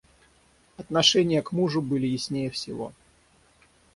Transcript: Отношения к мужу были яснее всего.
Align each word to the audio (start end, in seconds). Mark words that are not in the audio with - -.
Отношения 0.77 1.43
к 1.43 1.51
мужу 1.51 1.79
были 1.79 2.07
яснее 2.07 2.49
всего. 2.49 2.91